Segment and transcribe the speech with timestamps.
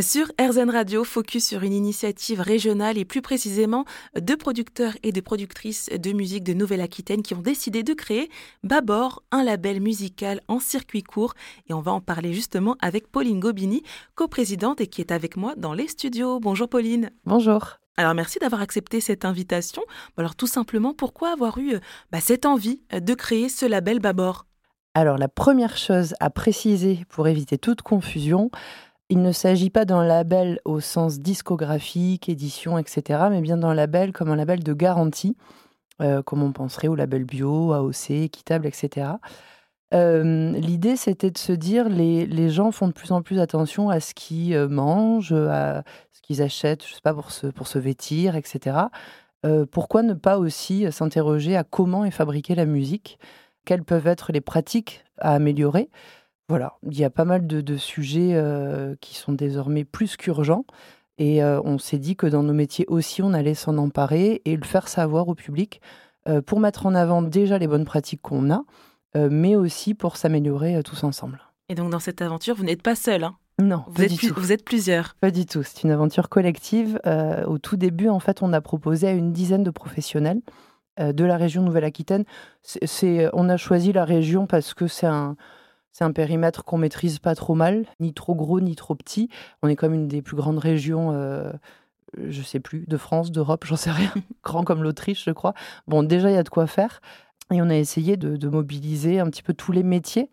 [0.00, 3.84] Sur RZN Radio, focus sur une initiative régionale et plus précisément
[4.20, 8.28] de producteurs et de productrices de musique de Nouvelle-Aquitaine qui ont décidé de créer
[8.64, 11.34] Babor, un label musical en circuit court.
[11.68, 13.84] Et on va en parler justement avec Pauline Gobini,
[14.16, 16.40] coprésidente et qui est avec moi dans les studios.
[16.40, 17.12] Bonjour Pauline.
[17.24, 17.78] Bonjour.
[17.96, 19.82] Alors merci d'avoir accepté cette invitation.
[20.16, 21.76] Alors tout simplement, pourquoi avoir eu
[22.10, 24.46] bah, cette envie de créer ce label Babor
[24.94, 28.50] Alors la première chose à préciser pour éviter toute confusion,
[29.10, 34.12] il ne s'agit pas d'un label au sens discographique, édition, etc., mais bien d'un label
[34.12, 35.36] comme un label de garantie,
[36.00, 39.08] euh, comme on penserait au label bio, AOC, équitable, etc.
[39.92, 43.90] Euh, l'idée, c'était de se dire, les, les gens font de plus en plus attention
[43.90, 47.68] à ce qu'ils euh, mangent, à ce qu'ils achètent, je sais pas, pour se, pour
[47.68, 48.76] se vêtir, etc.
[49.70, 53.18] pourquoi ne pas aussi s'interroger à comment est fabriquée la musique?
[53.66, 55.90] Quelles peuvent être les pratiques à améliorer?
[56.48, 60.64] Voilà, il y a pas mal de, sujets euh, qui sont désormais plus qu'urgents.
[61.16, 64.56] Et euh, on s'est dit que dans nos métiers aussi, on allait s'en emparer et
[64.56, 65.80] le faire savoir au public
[66.28, 68.64] euh, pour mettre en avant déjà les bonnes pratiques qu'on a,
[69.30, 71.40] mais aussi pour s'améliorer tous ensemble.
[71.68, 73.36] Et donc dans cette aventure, vous n'êtes pas seul hein?
[73.62, 75.14] Non, vous êtes, vous êtes plusieurs.
[75.20, 75.62] Pas du tout.
[75.62, 76.98] C'est une aventure collective.
[77.46, 80.40] au tout début, en fait, on a proposé à une dizaine de professionnels
[80.98, 82.24] de la région Nouvelle-Aquitaine.
[82.62, 85.36] C'est, on a choisi la région parce que c'est un,
[85.94, 89.28] c'est un périmètre qu'on maîtrise pas trop mal, ni trop gros, ni trop petit.
[89.62, 91.52] On est comme une des plus grandes régions, euh,
[92.18, 94.12] je sais plus, de France, d'Europe, j'en sais rien.
[94.42, 95.54] Grand comme l'Autriche, je crois.
[95.86, 97.00] Bon, déjà, il y a de quoi faire.
[97.52, 100.30] Et on a essayé de, mobiliser un petit peu tous les métiers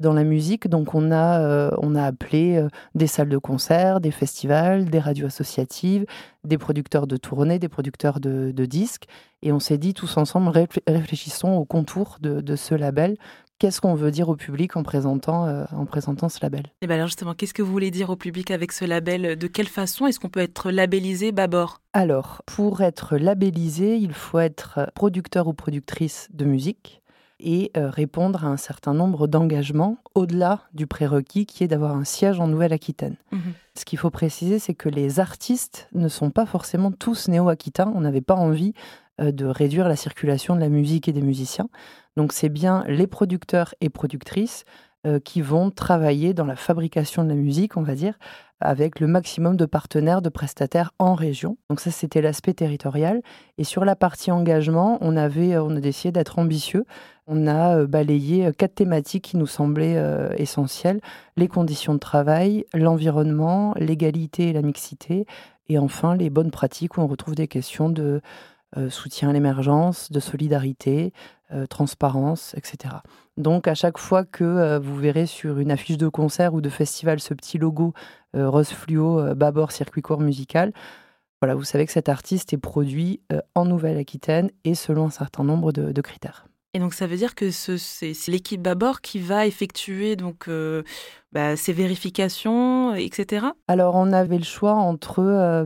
[0.00, 0.66] dans la musique.
[0.66, 4.98] Donc, on a, euh, on a appelé euh, des salles de concert, des festivals, des
[4.98, 6.06] radios associatives,
[6.42, 9.04] des producteurs de tournées, des producteurs de, disques.
[9.42, 10.50] Et on s'est dit tous ensemble,
[10.88, 13.16] réfléchissons au contour de, de ce label
[13.58, 16.62] qu'est-ce qu'on veut dire au public en présentant, euh, en présentant ce label?
[16.66, 19.36] Et eh bien alors justement, qu'est-ce que vous voulez dire au public avec ce label?
[19.36, 24.38] De quelle façon est-ce qu'on peut être labellisé Babor Alors, pour être labellisé, il faut
[24.38, 27.02] être producteur ou productrice de musique
[27.40, 32.04] et euh, répondre à un certain nombre d'engagements au-delà du prérequis qui est d'avoir un
[32.04, 33.16] siège en Nouvelle-Aquitaine.
[33.32, 33.40] Mhm.
[33.74, 37.92] Ce qu'il faut préciser, c'est que les artistes ne sont pas forcément tous néo-aquitains.
[37.94, 38.72] On n'avait pas envie
[39.20, 41.68] euh, de réduire la circulation de la musique et des musiciens.
[42.16, 44.64] Donc c'est bien les producteurs et productrices
[45.06, 48.18] euh, qui vont travailler dans la fabrication de la musique, on va dire,
[48.60, 51.58] avec le maximum de partenaires, de prestataires en région.
[51.68, 53.20] Donc ça, c'était l'aspect territorial.
[53.58, 56.86] Et sur la partie engagement, on, avait, euh, on a décidé d'être ambitieux.
[57.26, 60.02] On a euh, balayé quatre thématiques qui nous semblaient
[60.38, 61.02] essentielles.
[61.36, 65.26] Les conditions de travail, l'environnement, l'égalité et la mixité.
[65.68, 68.22] Et enfin, les bonnes pratiques où on retrouve des questions de
[68.88, 71.12] soutien à l'émergence, de solidarité,
[71.52, 72.94] euh, transparence, etc.
[73.36, 76.70] Donc à chaque fois que euh, vous verrez sur une affiche de concert ou de
[76.70, 77.92] festival ce petit logo
[78.34, 78.72] euh, rose
[79.36, 80.72] Babor circuit court musical,
[81.42, 83.20] voilà, vous savez que cet artiste est produit
[83.54, 86.46] en Nouvelle-Aquitaine et selon un certain nombre de, critères.
[86.74, 90.50] Et donc ça veut dire que c'est l'équipe Babor qui va effectuer donc
[91.32, 93.46] bah, ces vérifications, etc.
[93.68, 95.64] Alors on avait le choix entre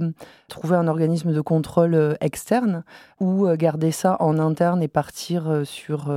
[0.49, 2.85] trouver un organisme de contrôle externe
[3.21, 6.13] ou garder ça en interne et partir sur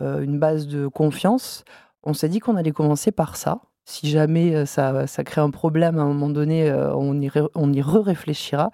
[0.00, 1.64] une base de confiance.
[2.02, 3.60] On s'est dit qu'on allait commencer par ça.
[3.84, 7.82] Si jamais ça, ça, crée un problème à un moment donné, on y, on y
[7.82, 8.70] re-réfléchira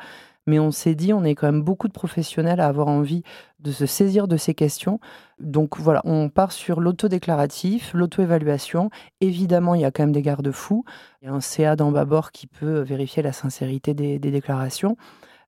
[0.46, 3.22] mais on s'est dit, on est quand même beaucoup de professionnels à avoir envie
[3.58, 5.00] de se saisir de ces questions.
[5.38, 8.90] Donc voilà, on part sur l'autodéclaratif, l'auto-évaluation.
[9.20, 10.84] Évidemment, il y a quand même des garde-fous.
[11.22, 14.96] Il y a un CA dans Babord qui peut vérifier la sincérité des, déclarations.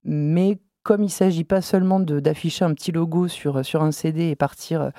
[0.05, 4.31] Mais comme il ne s'agit pas seulement d'afficher un petit logo sur, sur un CD
[4.31, 4.91] et partir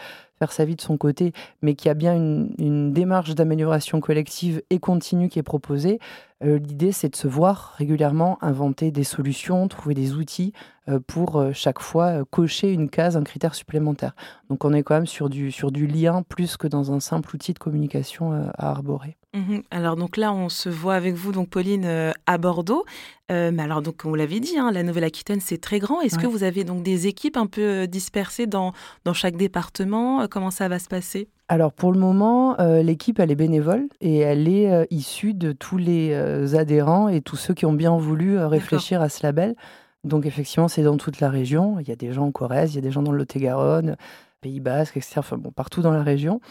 [0.51, 4.79] sa vie de son côté, mais qu'il y a bien une, démarche d'amélioration collective et
[4.79, 5.99] continue qui est proposée,
[6.43, 10.53] euh, l'idée c'est de se voir régulièrement inventer des solutions, trouver des outils
[10.89, 14.15] euh, pour euh, chaque fois cocher une case, un critère supplémentaire.
[14.49, 17.35] Donc on est quand même sur du, sur du lien plus que dans un simple
[17.35, 19.17] outil de communication à arborer.
[19.33, 19.63] Mhm.
[19.71, 22.85] Alors donc là, on se voit avec vous, donc Pauline, euh, à Bordeaux.
[23.31, 26.01] Euh, mais alors donc, on l'avait dit, hein, la Nouvelle-Aquitaine, c'est très grand.
[26.01, 28.73] Est-ce que vous avez donc des équipes un peu euh, dispersées dans,
[29.05, 30.27] dans chaque département?
[30.27, 31.29] Comment ça va se passer?
[31.49, 36.55] Alors pour le moment, l'équipe elle est bénévole et elle est issue de tous les
[36.55, 39.55] adhérents et tous ceux qui ont bien voulu réfléchir à ce label.
[40.03, 41.79] Donc effectivement, c'est dans toute la région.
[41.79, 43.97] Il y a des gens en Corrèze, il y a des gens dans le Lot-et-Garonne,
[44.43, 45.15] Pays Basque, etc.
[45.17, 46.41] Enfin bon, partout dans la région.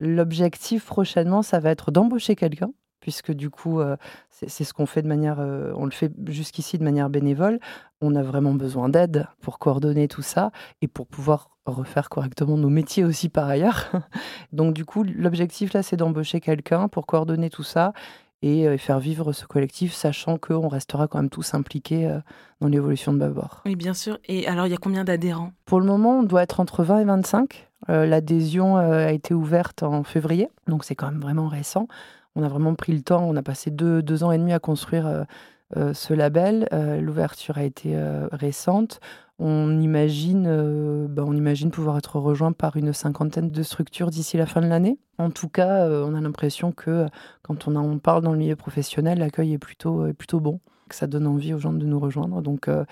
[0.00, 3.96] L'objectif prochainement, ça va être d'embaucher quelqu'un, puisque du coup, euh,
[4.30, 7.60] c'est ce qu'on fait de manière, euh, on le fait jusqu'ici de manière bénévole.
[8.00, 10.50] On a vraiment besoin d'aide pour coordonner tout ça
[10.80, 13.92] et pour pouvoir refaire correctement nos métiers aussi par ailleurs.
[14.52, 17.92] Donc du coup, l'objectif là, c'est d'embaucher quelqu'un pour coordonner tout ça
[18.42, 22.12] et faire vivre ce collectif, sachant qu'on restera quand même tous impliqués
[22.60, 23.62] dans l'évolution de Babor.
[23.64, 24.18] Oui, bien sûr.
[24.26, 25.52] Et alors, il y a combien d'adhérents?
[25.64, 27.68] Pour le moment, on doit être entre 20 et 25.
[27.88, 31.88] L'adhésion a été ouverte en février, donc c'est quand même vraiment récent.
[32.34, 34.58] On a vraiment pris le temps, on a passé deux, deux ans et demi à
[34.58, 35.26] construire
[35.74, 36.68] ce label.
[37.00, 37.96] L'ouverture a été
[38.32, 39.00] récente.
[39.38, 44.36] On imagine, euh, bah, on imagine pouvoir être rejoint par une cinquantaine de structures d'ici
[44.36, 44.98] la fin de l'année.
[45.18, 47.06] En tout cas, euh, on a l'impression que
[47.42, 51.06] quand on, en parle dans le milieu professionnel, l'accueil est plutôt, plutôt bon, que ça
[51.06, 52.42] donne envie aux gens de nous rejoindre.
[52.42, 52.84] Donc, euh,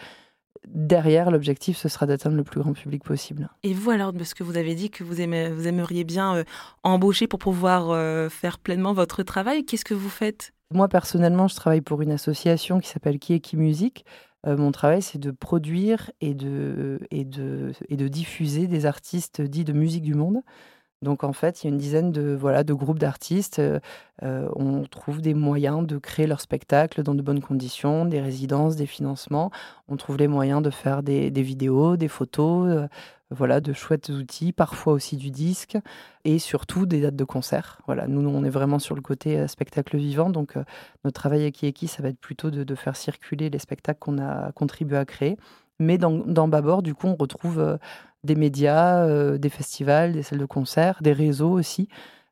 [0.66, 3.48] derrière, l'objectif, ce sera d'atteindre le plus grand public possible.
[3.62, 6.44] Et vous, alors, parce que vous avez dit que vous, aimez, vous aimeriez bien
[6.82, 10.52] embaucher pour pouvoir faire pleinement votre travail, qu'est-ce que vous faites?
[10.72, 14.04] Moi, personnellement, je travaille pour une association qui s'appelle Qui est qui Musique,
[14.46, 19.40] euh, mon travail, c'est de produire et de, et, de, et de diffuser des artistes
[19.40, 20.42] dits de musique du monde.
[21.02, 23.58] Donc en fait, il y a une dizaine de, voilà, de groupes d'artistes.
[23.58, 23.80] Euh,
[24.22, 28.76] euh, on trouve des moyens de créer leur spectacle dans de bonnes conditions, des résidences,
[28.76, 29.50] des financements.
[29.88, 32.88] On trouve les moyens de faire des, des vidéos, des photos,
[33.30, 35.78] voilà, de chouettes outils, parfois aussi du disque,
[36.24, 37.80] et surtout des dates de concert.
[37.86, 40.64] Voilà, nous, on est vraiment sur le côté euh, spectacle vivant, donc euh,
[41.04, 44.52] notre travail avec Ieki, ça va être plutôt de, faire circuler les spectacles qu'on a
[44.52, 45.36] contribué à créer.
[45.78, 47.76] Mais dans, dans Babord, du coup, on retrouve euh,
[48.24, 51.88] des médias, des festivals, des salles de concert, des réseaux aussi.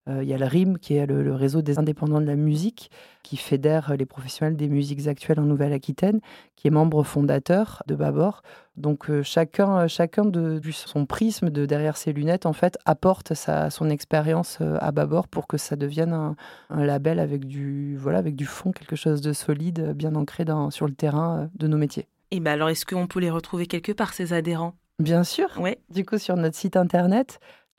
[0.09, 2.91] Euh, il y a le RIM, qui est le, réseau des indépendants de la musique,
[3.23, 6.21] qui fédère les professionnels des musiques actuelles en Nouvelle-Aquitaine,
[6.57, 8.43] qui est membre fondateur de Babor.
[8.77, 13.71] Donc euh, chacun, chacun de, son prisme, de derrière ses lunettes, en fait, apporte sa,
[13.71, 18.37] son expérience euh, à Babor pour que ça devienne un, label avec du, voilà, avec
[18.37, 22.07] du fond, quelque chose de solide, bien ancré dans, sur le terrain de nos métiers.
[22.31, 24.75] Et ben alors, est-ce qu'on peut les retrouver quelque part, ces adhérents?
[24.99, 25.49] Bien sûr.
[25.59, 25.77] Oui.
[25.91, 27.39] Du coup, sur notre site internet,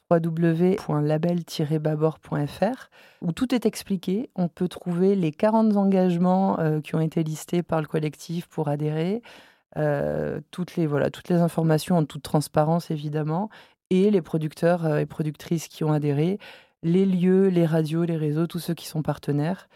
[0.09, 2.89] www.label-babor.fr
[3.21, 4.29] où tout est expliqué.
[4.35, 8.67] On peut trouver les 40 engagements euh, qui ont été listés par le collectif pour
[8.67, 9.21] adhérer,
[9.77, 13.49] euh, toutes, les, voilà, toutes les informations en toute transparence évidemment,
[13.89, 16.39] et les producteurs euh, et productrices qui ont adhéré,
[16.81, 19.67] les lieux, les radios, les réseaux, tous ceux qui sont partenaires.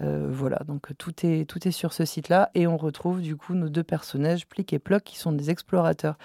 [0.00, 3.68] voilà, donc tout est, tout est sur ce site-là et on retrouve du coup nos
[3.68, 6.18] deux personnages, Plic et Ploc, qui sont des explorateurs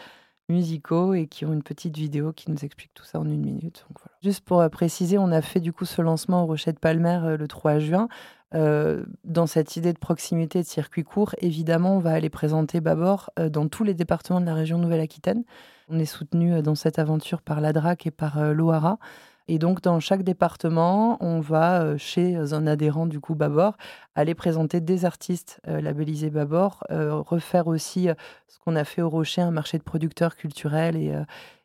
[1.13, 3.85] et qui ont une petite vidéo qui nous explique tout ça en une minute.
[4.21, 7.19] Juste pour euh, préciser, on a fait du coup ce lancement au Rocher de Palmer
[7.23, 8.07] euh, le 3 juin.
[8.53, 13.31] Euh, dans cette idée de proximité de circuit court, évidemment, on va aller présenter Babor
[13.49, 15.43] dans tous les départements de la région Nouvelle-Aquitaine.
[15.89, 18.99] On est soutenu dans cette aventure par l'ADRAC et par l'OARA.
[19.47, 23.75] Et donc, dans chaque département, on va, euh, chez un adhérent du coup Babor,
[24.15, 28.07] aller présenter des artistes euh, labellisés Babor, euh, refaire aussi
[28.47, 31.13] ce qu'on a fait au Rocher, un marché de producteurs culturels et,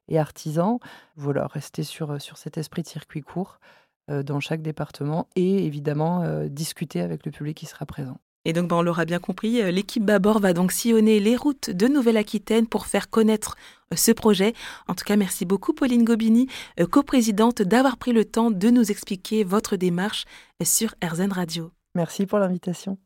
[0.08, 0.78] et artisans.
[1.16, 3.60] Voilà, rester sur, sur cet esprit de circuit court
[4.08, 8.18] dans chaque département et évidemment discuter avec le public qui sera présent.
[8.48, 11.68] Et donc, ben, on l'aura bien compris, euh, l'équipe Babor va donc sillonner les routes
[11.68, 13.58] de Nouvelle-Aquitaine pour faire connaître
[13.92, 14.54] euh, ce projet.
[14.86, 16.48] En tout cas, merci beaucoup Pauline Gobini,
[16.80, 20.24] euh, coprésidente, d'avoir pris le temps de nous expliquer votre démarche
[20.64, 21.70] sur RZN Radio.
[21.94, 22.96] Merci pour l'invitation.